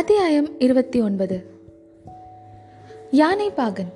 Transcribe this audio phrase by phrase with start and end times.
[0.00, 1.42] அத்தியாயம் இருபத்தி ஒன்பது.
[3.10, 3.92] யானை பாகன்.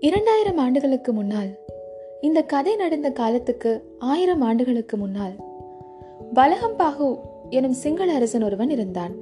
[0.00, 1.48] இரண்டாயிரம் ஆண்டுகளுக்கு முன்னால்
[2.20, 5.32] இந்த கதை நடந்த காலத்துக்கு ஆயிரம் ஆண்டுகளுக்கு முன்னால்
[6.34, 7.20] பலகம்பாகு
[7.50, 9.14] எனும் சிங்கள அரசன் ஒருவன் இருந்தான்.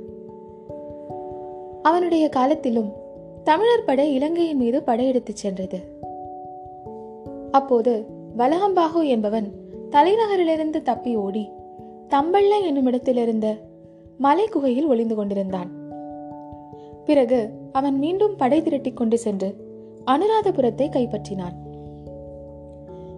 [1.83, 2.93] அவனுடைய காலத்திலும்
[3.45, 5.79] தமிழர் படை இலங்கையின் மீது படையெடுத்துச் சென்றது.
[7.51, 8.05] அப்போது
[8.39, 9.53] வலகம்பாகு என்பவன்
[9.91, 11.49] தலைநகரிலிருந்து தப்பி ஓடி
[12.09, 13.57] தம்பள்ள என்னும் இடத்திலிருந்த
[14.19, 15.71] மலை குகையில் ஒளிந்து கொண்டிருந்தான்.
[17.05, 19.55] பிறகு அவன் மீண்டும் படை திரட்டிக் கொண்டு சென்று
[20.07, 21.55] அனுராதபுரத்தை கைப்பற்றினான்.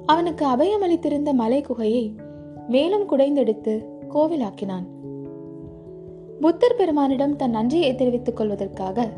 [0.06, 2.14] அவனுக்கு அபயம் அளித்திருந்த மலை குகையை
[2.68, 3.84] மேலும் குடைந்தெடுத்து
[4.14, 4.84] கோவிலாக்கினான்.
[6.40, 9.10] புத்தர் பெருமானிடம் தன் நன்றியை தெரிவித்துக் கொள்வதற்காக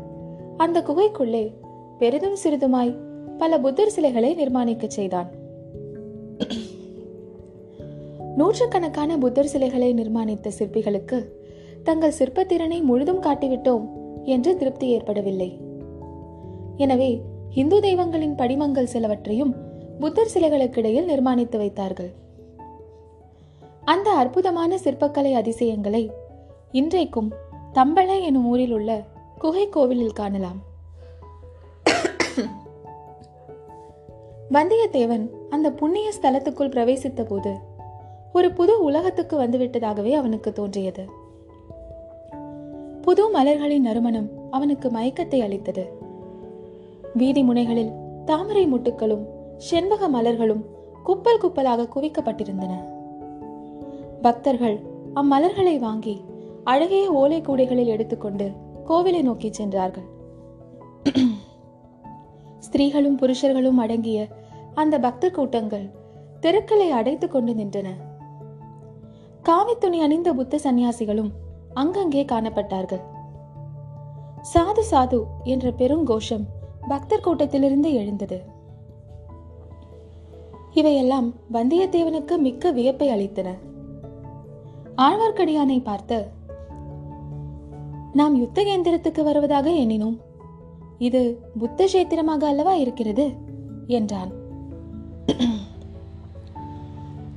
[0.57, 1.51] அந்த குகைக்குள்ளே
[1.97, 2.97] பெரிதும் சிறிதுமாய்
[3.37, 5.29] பல புத்தர் சிலைகளை நிர்மாணிக்கச் செய்தான்.
[8.35, 11.25] நூற்றுக்கணக்கான புத்தர் சிலைகளை நிர்மாணித்த சிற்பிகளுக்கு
[11.89, 13.85] தங்கள் சிற்பத்திறனை முழுதும் காட்டிவிட்டோம்
[14.33, 15.49] என்று திருப்தி ஏற்படவில்லை.
[16.83, 17.11] எனவே
[17.61, 19.53] இந்து தெய்வங்களின் படிமங்கள் சிலவற்றையும்
[20.01, 22.09] புத்தர் சிலைகளுக்கிடையில் நிர்மாணித்து வைத்தார்கள்.
[23.93, 26.03] அந்த அற்புதமான சிற்பக்கலை அதிசயங்களை
[26.71, 27.29] இன்றைக்கும்
[27.73, 28.91] தம்பள எனும் ஊரில் உள்ள
[29.43, 30.59] குகை கோவிலில் காணலாம்.
[34.55, 37.53] வந்தியத்தேவன் அந்த புண்ணிய ஸ்தலத்துக்குள் பிரவேசித்த போது
[38.33, 41.05] ஒரு புது உலகத்துக்கு வந்துவிட்டதாகவே அவனுக்கு தோன்றியது.
[43.07, 45.97] புது மலர்களின் நறுமணம் அவனுக்கு மயக்கத்தை அளித்தது.
[47.13, 47.91] வீதி முனைகளில்
[48.25, 49.25] தாமரை முட்டுக்களும்
[49.57, 50.65] செண்பக மலர்களும்
[51.03, 52.73] குப்பல் குப்பலாக குவிக்கப்பட்டிருந்தன.
[54.21, 54.79] பக்தர்கள்
[55.15, 56.21] அம்மலர்களை வாங்கி
[56.63, 58.51] அழகிய ஓலை கூடைகளில் எடுத்துக்கொண்டு
[58.87, 60.03] கோவிலை நோக்கி சென்றார்கள்.
[62.59, 64.27] ஸ்திரீகளும் புருஷர்களும் அடங்கிய
[64.73, 65.89] அந்த பக்தர் கூட்டங்கள்
[66.39, 67.87] தெருக்களை அடைத்துக் கொண்டு நின்றன.
[69.41, 71.29] காவி துணி அணிந்த புத்த சந்நியாசிகளும்
[71.77, 73.03] அங்கங்கே காணப்பட்டார்கள்.
[74.53, 76.45] சாது சாது என்ற பெருங்கோஷம்
[76.87, 78.37] பக்தர் கூட்டத்திலிருந்து எழுந்தது.
[80.73, 83.49] இவையெல்லாம் வந்தியத்தேவனுக்கு மிக்க வியப்பை அளித்தன.
[84.97, 86.19] ஆழ்வார்க்கடியானை பார்த்து
[88.13, 90.17] நாம் யுத்த கேந்திரத்துக்கு வருவதாக எண்ணினோம்.
[90.97, 91.21] இது
[91.59, 93.25] புத்த கேத்திரமாக அல்லவா இருக்கிறது?
[93.87, 94.31] என்றான்.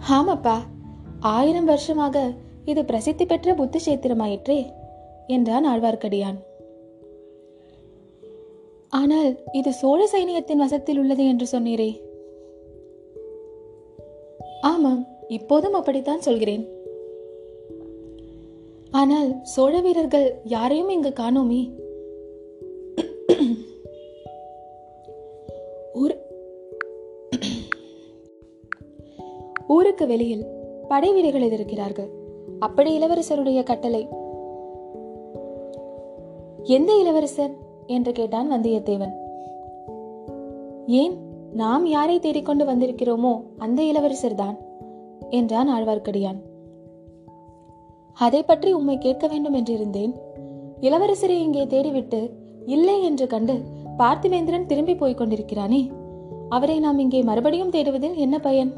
[0.08, 0.56] ஆமப்பா
[1.20, 2.32] ஆயிரம் வருஷமாக
[2.64, 4.72] இது பிரசித்தி பெற்ற புத்த கஷேத்திரமாயிற்றே
[5.26, 6.38] என்றான் ஆழ்வார்க்கடியான்.
[8.88, 12.00] ஆனால் இது சோழ சைனியத்தின் வசத்தில் உள்ளது என்று சொன்னீரே.
[14.60, 16.68] ஆமாம் இப்போதும் அப்படித்தான் சொல்கிறேன்.
[18.90, 21.72] ஆனால் சோழ வீரர்கள் யாரையும் இங்கு காணோமே?
[25.94, 26.24] ஊர்
[29.66, 30.46] ஊருக்கு வெளியில்
[30.88, 32.19] படை வீரர்கள் எதிர்க்கிறார்கள்
[32.60, 34.08] அப்படி இளவரசருடைய கட்டளை.
[36.62, 37.54] எந்த இளவரசர்?
[37.86, 39.14] என்று கேட்டான் வந்தியத்தேவன்.
[40.86, 41.14] ஏன்
[41.52, 44.56] நாம் யாரை தேடிக்கொண்டு வந்திருக்கிறோமோ அந்த இளவரசர் தான்
[45.30, 46.40] என்றான் ஆழ்வார்க்கடியான்.
[48.12, 50.14] அதை பற்றி உம்மை கேட்க வேண்டும் என்றிருந்தேன்.
[50.80, 52.30] இளவரசரை இங்கே தேடிவிட்டு
[52.66, 53.62] இல்லை என்று கண்டு
[53.98, 55.90] பார்த்திவேந்திரன் திரும்பி போய்க் கொண்டிருக்கிறானே
[56.48, 58.72] அவரை நாம் இங்கே மறுபடியும் தேடுவதில் என்ன பயன்?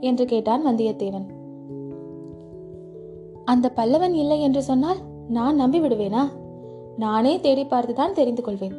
[0.00, 1.26] என்று கேட்டான் வந்தியத்தேவன்.
[3.46, 4.96] அந்த பல்லவன் இல்லை என்று சொன்னால்
[5.28, 6.22] நான் நம்பி விடுவேனா
[6.96, 8.76] நானே தேடி பார்த்துதான் தெரிந்து கொள்வேன்.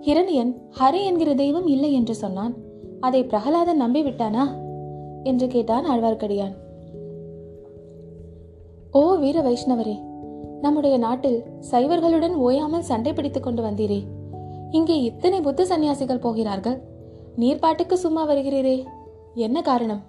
[0.00, 2.54] ஹிரணியன் ஹரி என்கிற தெய்வம் இல்லை என்று சொன்னான்.
[3.00, 4.44] அதை பிரகலாதன் நம்பிவிட்டானா?
[5.22, 6.54] என்று கேட்டான் ஆழ்வார்க்கடியான்.
[8.92, 9.96] ஓ வீர வைஷ்ணவரே
[10.60, 14.00] நம்முடைய நாட்டில் சைவர்களுடன் ஓயாமல் சண்டை பிடித்துக் கொண்டு வந்தீரே.
[14.70, 16.78] இங்கே இத்தனை புத்த சந்நியாசிகள் போகிறார்கள்.
[17.38, 18.84] நீர்ப்பாட்டுக்கு சும்மா வருகிறீரே.
[19.34, 20.02] என்ன காரணம்?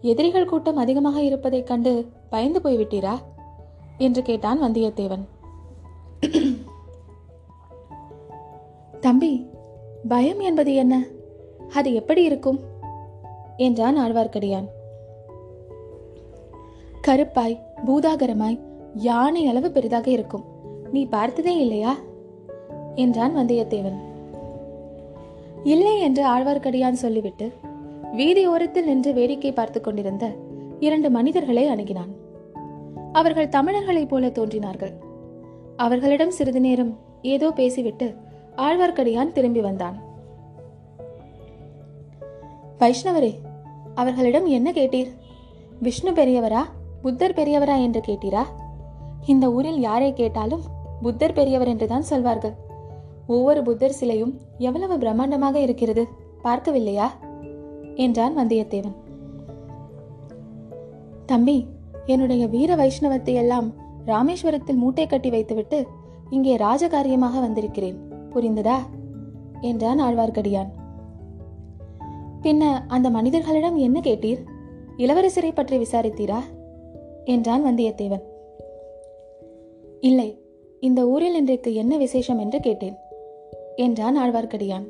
[0.00, 3.18] எதிரிகள் கூட்டம் அதிகமாக இருப்பதைக் கண்டு பயந்து போய்விட்டீரா?
[3.98, 5.24] என்று கேட்டான் வந்தியத்தேவன்.
[9.00, 9.46] தம்பி
[10.08, 11.04] பயம் என்பது என்ன?
[11.72, 12.60] அது எப்படி இருக்கும்?
[13.56, 14.68] என்றான் ஆழ்வார்க்கடியான்.
[17.06, 18.60] கருப்பாய் பூதாகரமாய்
[18.94, 20.44] யானை அளவு பெரிதாக இருக்கும்.
[20.92, 21.96] நீ பார்த்ததே இல்லையா?
[22.94, 23.98] என்றான் வந்தியத்தேவன்.
[25.64, 27.52] இல்லை என்று ஆழ்வார்க்கடியான் சொல்லிவிட்டு
[28.12, 30.32] வீதி ஓரத்தில் நின்று வேடிக்கை பார்த்து கொண்டிருந்த
[30.80, 32.17] இரண்டு மனிதர்களை அணுகினான்.
[33.12, 34.92] அவர்கள் தமிழர்களைப் போல தோன்றினார்கள்.
[35.76, 38.14] அவர்களிடம் சிறிது நேரம் ஏதோ பேசிவிட்டு
[38.56, 40.02] ஆழ்வார்க்கடியான் திரும்பி வந்தான்.
[42.78, 43.34] வைஷ்ணவரே
[43.94, 45.08] அவர்களிடம் என்ன கேட்டீர்?
[45.80, 46.60] விஷ்ணு பெரியவரா
[47.02, 48.42] புத்தர் பெரியவரா என்று கேட்டீரா?
[49.26, 50.60] இந்த ஊரில் யாரை கேட்டாலும்
[51.02, 52.54] புத்தர் பெரியவர் என்றுதான் சொல்வார்கள்.
[53.26, 56.08] ஒவ்வொரு புத்தர் சிலையும் எவ்வளவு பிரம்மாண்டமாக இருக்கிறது
[56.44, 57.06] பார்க்கவில்லையா?
[57.94, 58.96] என்றான் வந்தியத்தேவன்.
[61.26, 61.66] தம்பி
[62.08, 63.72] என்னுடைய வீர வைஷ்ணவத்தை எல்லாம்
[64.06, 65.86] ராமேஸ்வரத்தில் மூட்டை கட்டி வைத்துவிட்டு
[66.30, 67.98] இங்கே ராஜகாரியமாக வந்திருக்கிறேன்.
[68.34, 68.76] புரிந்ததா?
[69.60, 70.70] என்றான் ஆழ்வார்க்கடியான்.
[72.42, 74.40] பின்ன அந்த மனிதர்களிடம் என்ன கேட்டீர்?
[74.96, 76.40] இளவரசரை பற்றி விசாரித்தீரா?
[77.24, 78.24] என்றான் வந்தியத்தேவன்.
[80.00, 80.42] இல்லை
[80.80, 82.96] இந்த ஊரில் இன்றைக்கு என்ன விசேஷம் என்று கேட்டேன்
[83.76, 84.86] என்றான் ஆழ்வார்க்கடியான்.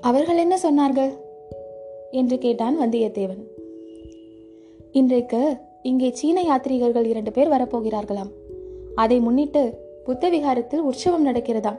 [0.00, 1.12] அவர்கள் என்ன சொன்னார்கள்?
[2.10, 3.42] என்று கேட்டான் வந்தியத்தேவன்.
[4.94, 8.28] இன்றைக்கு இங்கே சீன யாத்ரீகர்கள் இரண்டு பேர் வரப்போகிறார்களாம்.
[8.94, 11.78] அதை முன்னிட்டு புத்த விகாரத்தில் உற்சவம் நடக்கிறதாம்.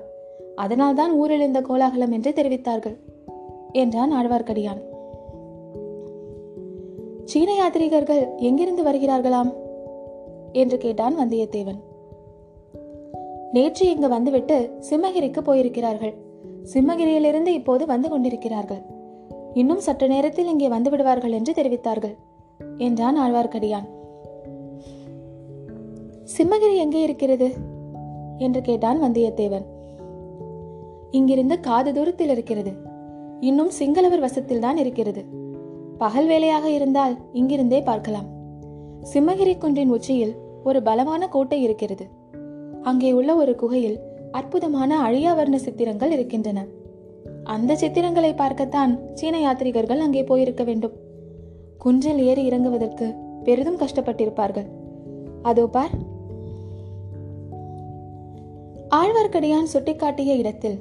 [0.55, 2.97] அதனால்தான் ஊரில் இந்த கோலாகலம் என்று தெரிவித்தார்கள்
[3.71, 4.81] என்றான் ஆழ்வார்க்கடியான்.
[7.23, 9.53] சீன யாத்ரீகர்கள் எங்கிருந்து வருகிறார்களாம்?
[10.51, 11.79] என்று கேட்டான் வந்தியத்தேவன்.
[13.51, 16.13] நேற்று இங்கு வந்துவிட்டு சிம்மகிரிக்கு போயிருக்கிறார்கள்.
[16.73, 18.85] சிம்மகிரியிலிருந்து இப்போது வந்து கொண்டிருக்கிறார்கள்.
[19.53, 22.15] இன்னும் சற்று நேரத்தில் இங்கே வந்து விடுவார்கள் என்று தெரிவித்தார்கள்.
[22.77, 23.87] என்றான் ஆழ்வார்க்கடியான்.
[26.37, 27.53] சிம்மகிரி எங்கே இருக்கிறது?
[28.37, 29.65] என்று கேட்டான் வந்தியத்தேவன்.
[31.11, 32.71] இங்கிருந்து காது தூரத்தில் இருக்கிறது.
[33.39, 35.25] இன்னும் சிங்களவர் வசத்தில் தான் இருக்கிறது.
[35.97, 38.27] பகல் வேலையாக இருந்தால் இங்கிருந்தே பார்க்கலாம்.
[39.13, 42.05] சிம்மகிரி குன்றின் உச்சியில் ஒரு பலமான கோட்டை இருக்கிறது.
[42.81, 43.99] அங்கே உள்ள ஒரு குகையில்
[44.31, 46.65] அற்புதமான அழியாவர்ண சித்திரங்கள் இருக்கின்றன.
[47.43, 51.04] அந்த சித்திரங்களை பார்க்கத்தான் சீன யாத்ரிகர்கள் அங்கே போயிருக்க வேண்டும்.
[51.77, 54.67] குன்றில் ஏறி இறங்குவதற்கு பெரிதும் கஷ்டப்பட்டிருப்பார்கள்.
[55.41, 55.89] அதோ பார்.
[58.95, 60.77] ஆழ்வார்க்கடியான் சுட்டிக்காட்டிய இடத்தில்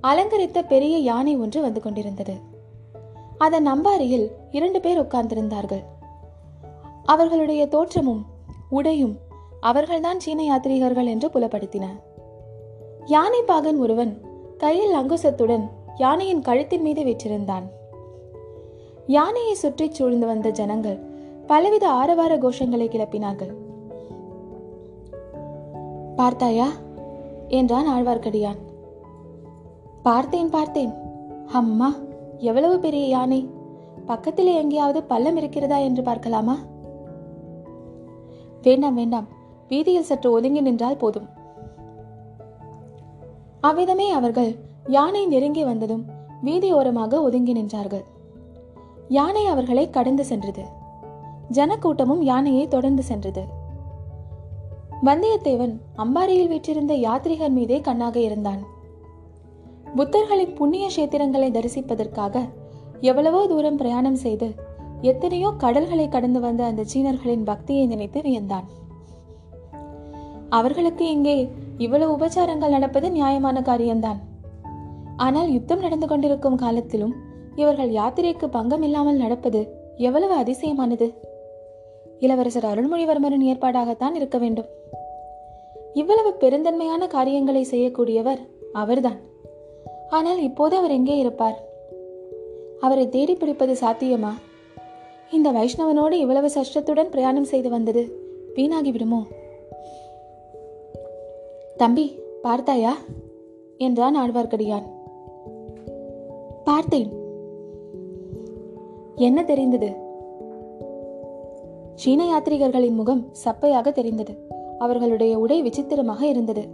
[0.00, 2.34] அலங்கரித்த பெரிய யானை ஒன்று வந்து கொண்டிருந்தது.
[3.38, 5.82] அதன் அம்பாரியில் இரண்டு பேர் உட்கார்ந்திருந்தார்கள்.
[7.04, 8.26] அவர்களுடைய தோற்றமும்
[8.68, 9.18] உடையும்
[9.60, 11.86] அவர்கள்தான் சீன யாத்ரீகர்கள் என்று புலப்படுத்தின.
[13.06, 14.20] யானை பாகன் ஒருவன்
[14.58, 15.64] கையில் அங்குசத்துடன்
[15.96, 17.66] யானையின் கழுத்தின் மீது வெற்றிருந்தான்
[19.14, 20.96] யானையை சுற்றி சூழ்ந்து வந்த ஜனங்கள்
[21.46, 23.52] பலவித ஆரவார கோஷங்களை கிளப்பினார்கள்.
[26.16, 26.66] பார்த்தாயா?
[27.48, 28.58] என்றான் ஆழ்வார்க்கடியான்.
[30.02, 30.92] பார்த்தேன் பார்த்தேன்.
[31.52, 31.94] அம்மா
[32.38, 33.48] எவ்வளவு பெரிய யானை?
[34.06, 36.58] பக்கத்திலே எங்கேயாவது பள்ளம் இருக்கிறதா என்று பார்க்கலாமா?
[38.62, 39.28] வேண்டாம் வேண்டாம்.
[39.68, 41.28] வீதியில் சற்று ஒதுங்கி நின்றால் போதும்.
[43.60, 44.54] அவ்விதமே அவர்கள்
[44.86, 46.06] யானை நெருங்கி வந்ததும்
[46.44, 48.04] வீதியோரமாக ஒதுங்கி நின்றார்கள்.
[49.08, 50.64] யானை அவர்களை கடந்து சென்றது.
[51.52, 53.42] ஜனக்கூட்டமும் யானையை தொடர்ந்து சென்றது.
[55.04, 58.62] வந்தியத்தேவன் அம்பாரியில் வீற்றிருந்த யாத்ரிகர் மீதே கண்ணாக இருந்தான்.
[59.96, 62.42] புத்தர்களின் புண்ணிய கஷேத்திரங்களை தரிசிப்பதற்காக
[63.00, 64.48] எவ்வளவோ தூரம் பிரயாணம் செய்து
[65.00, 68.66] எத்தனையோ கடல்களை கடந்து வந்த அந்த சீனர்களின் பக்தியை நினைத்து வியந்தான்.
[70.48, 71.36] அவர்களுக்கு இங்கே
[71.78, 74.20] இவ்வளவு உபச்சாரங்கள் நடப்பது நியாயமான காரியம்தான்.
[75.16, 77.14] ஆனால் யுத்தம் நடந்து கொண்டிருக்கும் காலத்திலும்
[77.58, 81.12] இவர்கள் யாத்திரைக்கு பங்கம் இல்லாமல் நடப்பது எவ்வளவு அதிசயமானது.
[82.18, 84.64] இளவரசர் அருள்மொழிவர்மரின் ஏற்பாடாகத்தான் இருக்க வேண்டும்.
[85.94, 88.38] இவ்வளவு பெருந்தன்மையான காரியங்களை செய்யக்கூடியவர்
[88.72, 89.18] அவர்தான்.
[90.10, 91.64] ஆனால் இப்போது அவர் எங்கே இருப்பார்?
[92.80, 94.30] அவரை தேடி பிடிப்பது சாத்தியமா?
[95.30, 98.02] இந்த வைஷ்ணவனோடு இவ்வளவு சஷ்டத்துடன் பிரயாணம் செய்து வந்தது
[98.54, 99.22] வீணாகிவிடுமோ?
[101.76, 102.96] தம்பி பார்த்தாயா?
[103.78, 104.86] என்றான் ஆழ்வார்க்கடியான்.
[106.64, 107.17] பார்த்தேன்.
[109.18, 109.94] என்ன தெரிந்தது?
[111.94, 114.46] சீன யாத்ரிகர்களின் முகம் சப்பையாக தெரிந்தது.
[114.78, 116.68] அவர்களுடைய உடை விசித்திரமாக இருந்தது.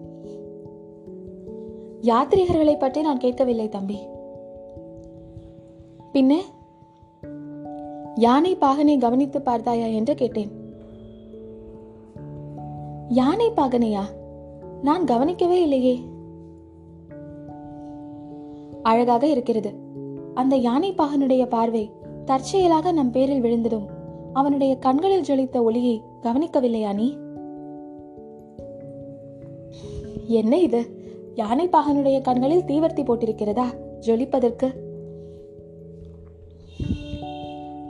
[2.02, 3.98] யாத்ரீகர்களை பற்றி நான் கேட்கவில்லை தம்பி.
[6.12, 6.32] பின்ன
[8.14, 10.50] யானை பாகனை கவனித்து பார்த்தாயா என்று கேட்டேன்.
[13.08, 14.02] யானை பாகனையா?
[14.82, 16.00] நான் கவனிக்கவே இல்லையே.
[18.82, 19.74] அழகாக இருக்கிறது.
[20.34, 23.88] அந்த யானை பாகனுடைய பார்வை தற்செயலாக நம் பேரில் விழுந்ததும்
[24.32, 27.16] அவனுடைய கண்களில் ஜொலித்த ஒளியை கவனிக்கவில்லையா நீ?
[30.26, 31.02] என்ன இது?
[31.34, 33.64] யானை பாகனுடைய கண்களில் தீவர்த்தி போட்டிருக்கிறதா?
[34.00, 34.72] ஜொலிப்பதற்கு.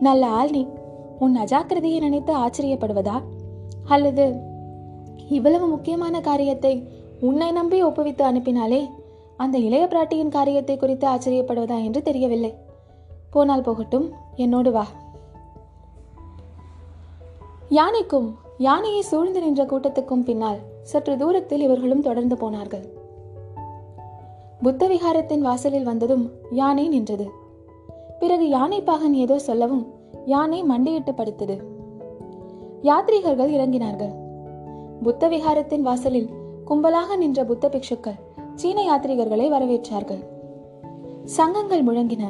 [0.00, 0.66] நல்ல ஆள் நீ.
[1.18, 3.22] உன் அஜாக்கிரதையை நினைத்து ஆச்சரியப்படுவதா?
[3.84, 4.34] அல்லது
[5.28, 6.88] இவ்வளவு முக்கியமான காரியத்தை
[7.20, 8.88] உன்னை நம்பி ஒப்புவித்து அனுப்பினாலே
[9.36, 12.63] அந்த இளைய பிராட்டியின் காரியத்தை குறித்து ஆச்சரியப்படுவதா என்று தெரியவில்லை.
[13.34, 14.86] போனால் போகட்டும் என்னோடு வா.
[17.68, 22.84] யானைக்கும் யானையை சூழ்ந்து நின்ற கூட்டத்துக்கும் பின்னால் சற்று தூரத்தில் இவர்களும் தொடர்ந்து போனார்கள்.
[24.62, 27.26] புத்த விகாரத்தின் வாசலில் வந்ததும் யானை நின்றது.
[28.18, 29.84] பிறகு யானை பாகன் ஏதோ சொல்லவும்
[30.26, 31.56] யானை மண்டியிட்டு படுத்தது.
[32.82, 34.14] யாத்ரீகர்கள் இறங்கினார்கள்.
[35.02, 36.30] புத்த விகாரத்தின் வாசலில்
[36.68, 38.20] கும்பலாக நின்ற புத்த பிக்ஷுக்கள்
[38.54, 40.22] சீன யாத்ரீகர்களை வரவேற்றார்கள்.
[41.38, 42.24] சங்கங்கள் முழங்கின.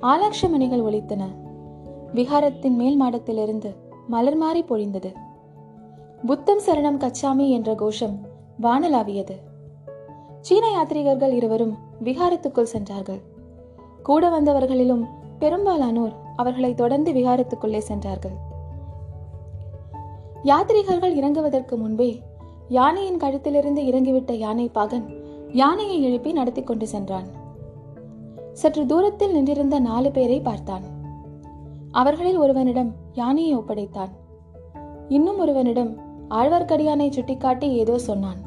[0.00, 1.24] ஆலக்ஷமணிகள் ஒலித்தன.
[2.14, 3.74] விகாரத்தின் மேல் மாடத்திலிருந்து
[4.06, 5.14] மலர் மாறி பொழிந்தது.
[6.26, 8.18] புத்தம் சரணம் கச்சாமி என்ற கோஷம்
[8.62, 9.36] வானலாவியது.
[10.40, 13.20] சீன யாத்ரீகர்கள் இருவரும் விகாரத்துக்குள் சென்றார்கள்.
[14.02, 15.04] கூட வந்தவர்களிலும்
[15.38, 18.36] பெரும்பாலானோர் அவர்களை தொடர்ந்து விகாரத்துக்குள்ளே சென்றார்கள்.
[20.44, 22.22] யாத்ரீகர்கள் இறங்குவதற்கு முன்பே
[22.68, 25.06] யானையின் கழுத்திலிருந்து இறங்கிவிட்ட யானை பாகன்
[25.52, 27.44] யானையை எழுப்பி நடத்தி கொண்டு சென்றான்.
[28.56, 30.84] சற்று தூரத்தில் நின்றிருந்த நாலு பேரை பார்த்தான்.
[31.90, 34.12] அவர்களில் ஒருவனிடம் யானையை ஒப்படைத்தான்.
[35.08, 35.92] இன்னும் ஒருவனிடம்
[36.30, 38.40] ஆழ்வார்க்கடியானை சுட்டிக்காட்டி ஏதோ சொன்னான்.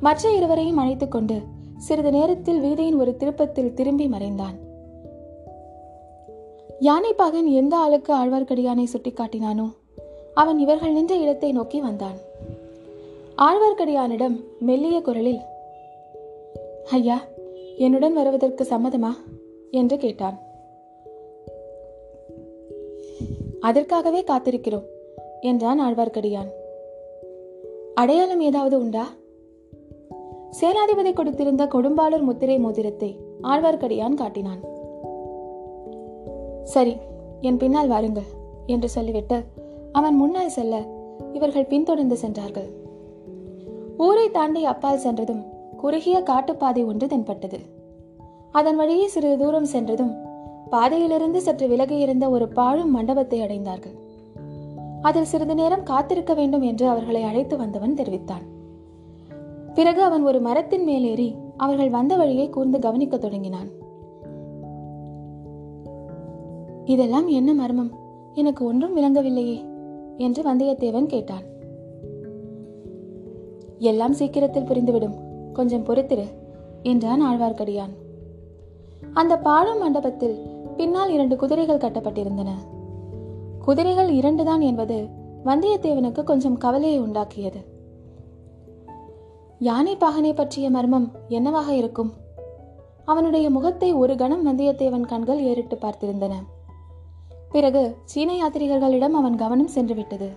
[0.00, 1.40] மற்ற இருவரையும் அழைத்துக் கொண்டு
[1.76, 4.56] சிறிது நேரத்தில் வீதியின் ஒரு திருப்பத்தில் திரும்பி மறைந்தான்.
[6.80, 9.68] யானைப்பாகன் எந்த ஆளுக்கு ஆழ்வார்க்கடியானை சுட்டிக்காட்டினானோ
[10.34, 12.18] அவன் இவர்கள் நின்ற இடத்தை நோக்கி வந்தான்.
[13.38, 15.40] ஆழ்வார்க்கடியானிடம் மெல்லிய குரலில்
[16.90, 17.18] ஐயா
[17.80, 19.10] என்னுடன் வருவதற்கு சம்மதமா?
[19.70, 20.38] என்று கேட்டான்.
[23.60, 24.86] அதற்காகவே காத்திருக்கிறோம்
[25.40, 26.50] என்றான் ஆழ்வார்க்கடியான்.
[27.94, 29.04] அடையாளம் ஏதாவது உண்டா?
[30.60, 34.60] சேனாதிபதி கொடுத்திருந்த கொடும்பாளூர் முத்திரை மோதிரத்தை ஆழ்வார்க்கடியான் காட்டினான்.
[36.64, 36.96] சரி
[37.40, 38.28] என் பின்னால் வாருங்கள்
[38.66, 39.38] என்று சொல்லிவிட்டு
[39.92, 40.82] அவன் முன்னால் செல்ல
[41.32, 42.68] இவர்கள் பின்தொடர்ந்து சென்றார்கள்.
[43.98, 47.58] ஊரை தாண்டி அப்பால் சென்றதும் குறுகிய காட்டுப்பாதை ஒன்று தென்பட்டது.
[48.52, 50.14] அதன் வழியே சிறிது தூரம் சென்றதும்
[50.70, 53.96] பாதையிலிருந்து சற்று விலகி இருந்த ஒரு பாழும் மண்டபத்தை அடைந்தார்கள்.
[55.02, 58.42] அதில் சிறிது நேரம் காத்திருக்க வேண்டும் என்று அவர்களை அழைத்து வந்தவன் தெரிவித்தான்.
[59.74, 63.70] பிறகு அவன் ஒரு மரத்தின் மேலேறி அவர்கள் வந்த வழியை கூர்ந்து கவனிக்க தொடங்கினான்.
[66.84, 67.92] இதெல்லாம் என்ன மர்மம்?
[68.34, 69.58] எனக்கு ஒன்றும் விளங்கவில்லையே
[70.16, 71.46] என்று வந்தியத்தேவன் கேட்டான்.
[73.78, 75.16] எல்லாம் சீக்கிரத்தில் புரிந்துவிடும்.
[75.52, 76.26] கொஞ்சம் பொறுத்திரு
[76.82, 77.92] என்றான் ஆழ்வார்க்கடியான்.
[79.12, 80.36] அந்த பாழும் மண்டபத்தில்
[80.76, 82.50] பின்னால் இரண்டு குதிரைகள் கட்டப்பட்டிருந்தன.
[83.64, 85.08] குதிரைகள் இரண்டுதான் என்பது
[85.44, 87.60] வந்தியத்தேவனுக்கு கொஞ்சம் கவலையை உண்டாக்கியது.
[89.58, 92.12] யானை பாகனை பற்றிய மர்மம் என்னவாக இருக்கும்?
[93.04, 96.34] அவனுடைய முகத்தை ஒரு கணம் வந்தியத்தேவன் கண்கள் ஏறிட்டு பார்த்திருந்தன.
[97.50, 100.28] பிறகு சீன யாத்திரிகர்களிடம் அவன் கவனம் சென்றுவிட்டது.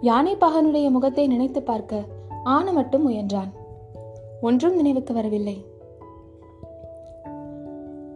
[0.00, 2.02] யானை பாகனுடைய முகத்தை நினைத்து பார்க்க
[2.44, 3.50] ஆன மட்டும் முயன்றான்.
[4.44, 5.64] ஒன்றும் நினைவுக்கு வரவில்லை.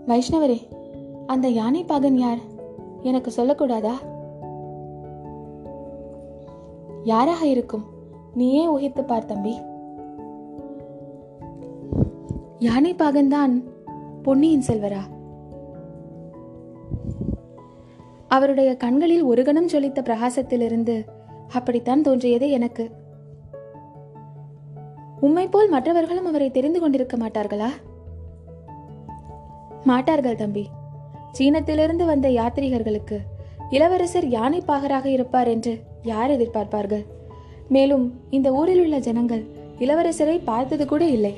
[0.07, 0.61] வைஷ்ணவரே
[1.27, 2.39] அந்த யானை பாகன் யார்?
[3.03, 3.93] எனக்கு சொல்லக்கூடாதா?
[7.05, 7.85] யாராக இருக்கும்?
[8.35, 9.57] நீயே ஊகித்து பார் தம்பி.
[12.59, 13.63] யானை பாகன்தான்
[14.23, 15.01] பொன்னியின் செல்வரா?
[18.29, 21.05] அவருடைய கண்களில் ஒரு கணம் ஜொலித்த பிரகாசத்திலிருந்து
[21.49, 22.91] அப்படித்தான் தோன்றியது எனக்கு.
[25.21, 27.69] உம்மை போல் மற்றவர்களும் அவரை தெரிந்து கொண்டிருக்க மாட்டார்களா?
[29.85, 30.69] மாட்டார்கள் தம்பி.
[31.39, 33.19] சீனத்திலிருந்து வந்த யாத்ரீகர்களுக்கு
[33.71, 37.05] இளவரசர் யானை பாகராக இருப்பார் என்று யார் எதிர்பார்ப்பார்கள்?
[37.69, 39.45] மேலும் இந்த ஊரில் உள்ள ஜனங்கள்
[39.79, 41.35] இளவரசரை பார்த்தது கூட இல்லை.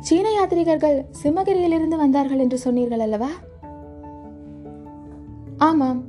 [0.00, 3.28] சீன யாத்ரீகர்கள் சிம்மகிரியிலிருந்து வந்தார்கள் என்று சொன்னீர்கள் அல்லவா?
[5.58, 6.04] ஆமாம்.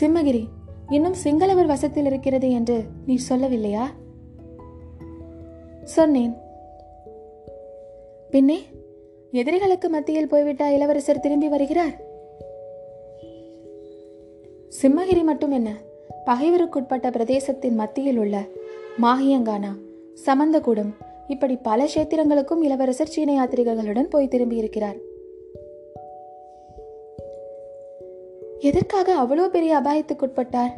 [0.00, 0.48] சிம்மகிரி
[0.88, 3.82] இன்னும் சிங்களவர் வசத்தில் இருக்கிறது என்று நீ சொல்லவில்லையா?
[5.84, 6.36] சொன்னேன்.
[8.30, 8.62] பின்னே
[9.30, 12.00] எதிரிகளுக்கு மத்தியில் போய்விட்டா இளவரசர் திரும்பி வருகிறார்?
[14.82, 15.72] சிம்மகிரி மட்டும் என்ன
[16.26, 18.44] பகைவருக்குட்பட்ட பிரதேசத்தின் மத்தியில் உள்ள
[19.02, 19.72] மாஹியங்கானா
[20.26, 20.90] சமந்தகூடம்
[21.28, 24.56] இப்படி பல கஷேத்திரங்களுக்கும் இளவரசர் சீன யாத்திரிகர்களுடன் போய் திரும்பி
[28.68, 30.72] எதற்காக அவ்வளோ பெரிய அபாயத்துக்குட்பட்டார்?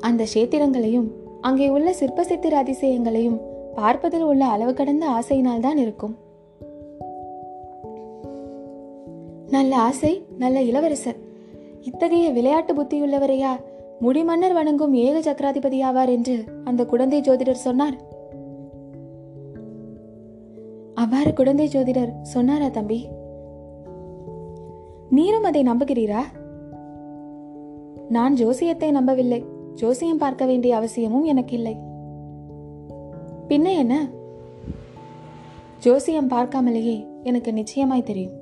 [0.00, 1.08] அந்த கஷேத்திரங்களையும்
[1.40, 3.38] அங்கே உள்ள சிற்ப சித்திர அதிசயங்களையும்
[3.74, 6.14] பார்ப்பதில் உள்ள அளவு கடந்த ஆசையினால் தான் இருக்கும்.
[9.48, 11.16] நல்ல ஆசை நல்ல இளவரசர்.
[11.80, 13.52] இத்தகைய விளையாட்டு புத்தியுள்ளவரையா
[14.00, 17.96] முடிமன்னர் வணங்கும் ஏக சக்கராதிபதியாவார் என்று அந்த குழந்தை ஜோதிடர் சொன்னார்.
[20.94, 23.00] அவ்வாறு குழந்தை ஜோதிடர் சொன்னாரா தம்பி?
[25.10, 26.20] நீரும் அதை நம்புகிறீரா?
[28.08, 29.44] நான் ஜோசியத்தை நம்பவில்லை.
[29.74, 31.76] ஜோசியம் பார்க்க வேண்டிய அவசியமும் எனக்கு இல்லை
[33.48, 34.08] பின்ன என்ன?
[35.78, 38.36] ஜோசியம் பார்க்காமலேயே எனக்கு நிச்சயமாய் தெரியும்.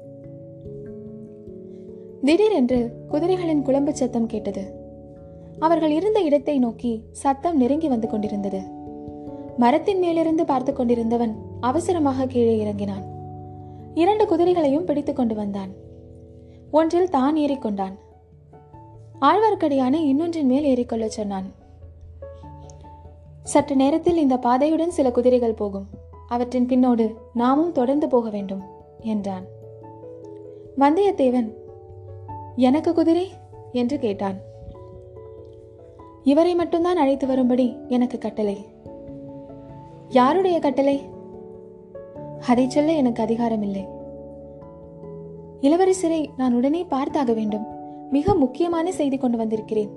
[2.25, 4.65] திடீரென்று குதிரைகளின் குழம்பு சத்தம் கேட்டது.
[5.59, 8.61] அவர்கள் இருந்த இடத்தை நோக்கி சத்தம் நெருங்கி வந்து கொண்டிருந்தது.
[9.57, 13.05] மரத்தின் மேலிருந்து பார்த்து கொண்டிருந்தவன் அவசரமாக கீழே இறங்கினான்.
[13.95, 15.87] இரண்டு குதிரைகளையும் பிடித்துக் கொண்டு வந்தான்.
[16.71, 17.93] ஒன்றில் தான் ஏறிக்கொண்டான்
[19.21, 21.53] ஆழ்வார்க்கடியானை இன்னொன்றின் மேல் ஏறிக்கொள்ளச் சொன்னான்.
[23.43, 25.87] சற்று நேரத்தில் இந்த பாதையுடன் சில குதிரைகள் போகும்.
[26.29, 28.63] அவற்றின் பின்னோடு நாமும் தொடர்ந்து போக வேண்டும்
[29.01, 29.45] என்றான்.
[30.79, 31.53] வந்தியத்தேவன்
[32.57, 33.31] எனக்கு குதிரை?
[33.73, 34.37] என்று கேட்டான்.
[36.23, 38.67] இவரை மட்டும்தான் அழைத்து வரும்படி எனக்கு கட்டளை.
[40.09, 41.03] யாருடைய கட்டளை?
[42.47, 43.97] அதை சொல்ல எனக்கு அதிகாரம் இல்லை
[45.61, 47.67] இளவரசரை நான் உடனே பார்த்தாக வேண்டும்.
[48.11, 49.91] மிக முக்கியமான செய்தி கொண்டு வந்திருக்கிறேன்.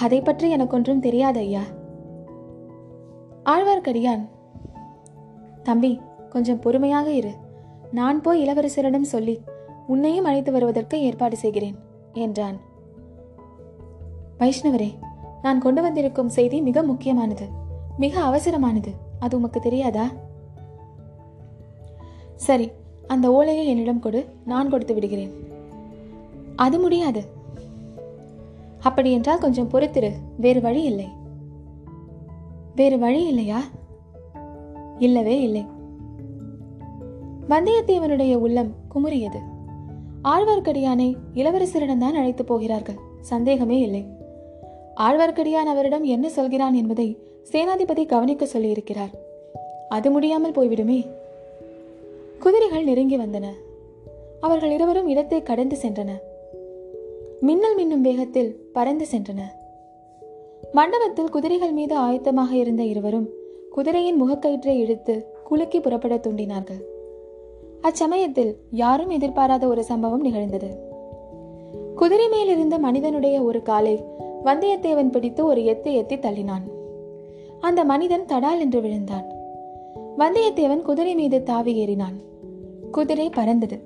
[0.00, 1.62] அதை பற்றி எனக்கு ஒன்றும் தெரியாது ஐயா.
[3.44, 4.28] ஆழ்வார்க்கடியான்
[5.62, 7.30] தம்பி கொஞ்சம் பொறுமையாக இரு.
[7.92, 9.40] நான் போய் இளவரசரிடம் சொல்லி
[9.86, 11.76] உன்னையும் அழைத்து வருவதற்கு ஏற்பாடு செய்கிறேன்
[12.12, 12.56] என்றான்.
[14.38, 14.90] வைஷ்ணவரே
[15.42, 17.48] நான் கொண்டு வந்திருக்கும் செய்தி மிக முக்கியமானது.
[17.98, 18.92] மிக அவசரமானது.
[19.18, 20.06] அது உமக்கு தெரியாதா?
[22.34, 22.70] சரி
[23.08, 25.32] அந்த ஓலையை என்னிடம் கொடு நான் கொடுத்து விடுகிறேன்.
[26.56, 27.22] அது முடியாது.
[28.78, 31.06] அப்படியென்றால் கொஞ்சம் பொறுத்திரு வேறு வழி இல்லை.
[32.74, 33.62] வேறு வழி இல்லையா?
[34.98, 35.66] இல்லவே இல்லை.
[37.48, 39.38] வந்தியத்தேவனுடைய உள்ளம் குமுறியது.
[40.24, 44.04] ஆழ்வார்க்கடியானை இளவரசரிடம் தான் அழைத்து போகிறார்கள் சந்தேகமே இல்லை.
[44.96, 47.18] ஆழ்வார்க்கடியான் அவரிடம் என்ன சொல்கிறான் என்பதை
[47.52, 49.12] சேனாதிபதி கவனிக்க சொல்லியிருக்கிறார்.
[49.88, 51.17] அது முடியாமல் போய்விடுமே.
[52.38, 53.46] குதிரைகள் நெருங்கி வந்தன.
[54.40, 56.10] அவர்கள் இருவரும் இடத்தை கடந்து சென்றன.
[57.40, 59.40] மின்னல் மின்னும் வேகத்தில் பறந்து சென்றன.
[60.72, 63.28] மண்டபத்தில் குதிரைகள் மீது ஆயத்தமாக இருந்த இருவரும்
[63.70, 66.82] குதிரையின் முகக்கயிற்றை இழுத்து குலுக்கி புறப்பட தூண்டினார்கள்.
[67.82, 70.70] அச்சமயத்தில் யாரும் எதிர்பாராத ஒரு சம்பவம் நிகழ்ந்தது.
[71.94, 74.04] குதிரை மேல் இருந்த மனிதனுடைய ஒரு காலை
[74.44, 76.62] வந்தியத்தேவன் பிடித்து ஒரு எத்து எத்தி தள்ளினான்.
[77.60, 79.36] அந்த மனிதன் தடால் என்று விழுந்தான்.
[80.18, 82.14] வந்தியத்தேவன் குதிரை மீது தாவி ஏறினான்.
[82.92, 83.80] குதிரை பறந்தது.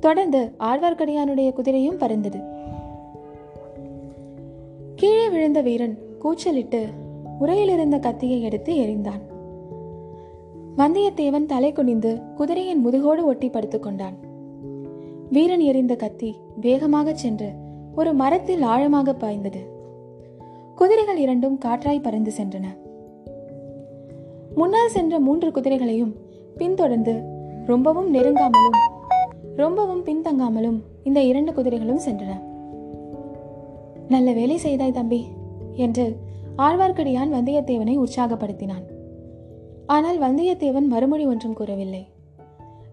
[0.00, 2.40] தொடர்ந்து ஆழ்வார்க்கடியானுடைய குதிரையும் பறந்தது.
[4.94, 6.86] கீழே விழுந்த வீரன் கூச்சலிட்டு
[7.38, 9.20] உரையில் இருந்த கத்தியை எடுத்து எறிந்தான்.
[10.76, 14.14] வந்தியத்தேவன் தலை குனிந்து குதிரையின் முதுகோடு ஒட்டி படுத்துக் கொண்டான்.
[15.30, 17.52] வீரன் எறிந்த கத்தி வேகமாக சென்று
[17.94, 19.60] ஒரு மரத்தில் ஆழமாக பாய்ந்தது.
[20.76, 22.64] குதிரைகள் இரண்டும் காற்றாய் பறந்து சென்றன.
[24.60, 26.14] முன்னால் சென்ற மூன்று குதிரைகளையும்
[26.56, 27.22] பின்தொடர்ந்து
[27.66, 28.78] ரொம்பவும் நெருங்காமலும்
[29.56, 32.32] ரொம்பவும் பின்தங்காமலும் இந்த இரண்டு குதிரைகளும் சென்றன.
[34.08, 35.26] நல்ல வேலை செய்தாய் தம்பி
[35.72, 36.16] என்று
[36.58, 38.84] ஆழ்வார்க்கடியான் வந்தியத்தேவனை உற்சாகப்படுத்தினான்.
[39.86, 42.06] ஆனால் வந்தியத்தேவன் மறுமொழி ஒன்றும் கூறவில்லை.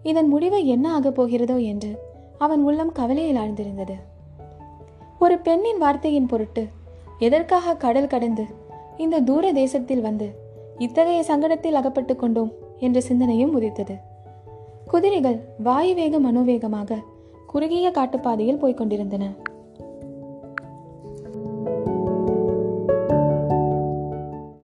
[0.02, 1.98] இதன் முடிவு என்ன ஆகப் போகிறதோ என்று
[2.38, 3.94] அவன் உள்ளம் கவலையில் ஆழ்ந்திருந்தது.
[5.18, 6.66] ஒரு பெண்ணின் வார்த்தையின் பொருட்டு
[7.18, 8.46] எதற்காக கடல் கடந்து
[8.96, 10.46] இந்த தூர தேசத்தில் வந்து
[10.78, 13.94] இத்தகைய சங்கடத்தில் அகப்பட்டு கொண்டோம் என்ற சிந்தனையும் உதித்தது.
[14.86, 16.98] குதிரைகள் வாயு வேக மனோவேகமாக
[17.46, 19.32] குறுகிய காட்டுப்பாதையில் போய்க் கொண்டிருந்தன.